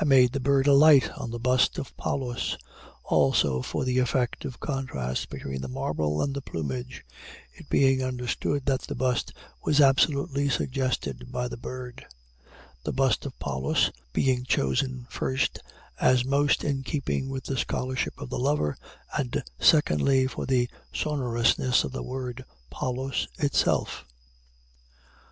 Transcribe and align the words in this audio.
I 0.00 0.04
made 0.04 0.30
the 0.32 0.38
bird 0.38 0.68
alight 0.68 1.10
on 1.18 1.32
the 1.32 1.40
bust 1.40 1.78
of 1.80 1.96
Pallas, 1.96 2.56
also 3.02 3.60
for 3.60 3.84
the 3.84 3.98
effect 3.98 4.44
of 4.44 4.60
contrast 4.60 5.30
between 5.30 5.62
the 5.62 5.66
marble 5.68 6.22
and 6.22 6.32
the 6.32 6.40
plumage 6.40 7.04
it 7.52 7.68
being 7.68 8.00
understood 8.00 8.66
that 8.66 8.82
the 8.82 8.94
bust 8.94 9.32
was 9.64 9.80
absolutely 9.80 10.48
suggested 10.48 11.32
by 11.32 11.48
the 11.48 11.56
bird 11.56 12.06
the 12.84 12.92
bust 12.92 13.26
of 13.26 13.36
Pallas 13.40 13.90
being 14.12 14.44
chosen, 14.44 15.08
first, 15.10 15.58
as 16.00 16.24
most 16.24 16.62
in 16.62 16.84
keeping 16.84 17.28
with 17.28 17.42
the 17.42 17.56
scholarship 17.56 18.14
of 18.20 18.30
the 18.30 18.38
lover, 18.38 18.76
and, 19.18 19.42
secondly, 19.58 20.28
for 20.28 20.46
the 20.46 20.68
sonorousness 20.92 21.82
of 21.82 21.90
the 21.90 22.04
word, 22.04 22.44
Pallas, 22.70 23.26
itself. 23.40 24.04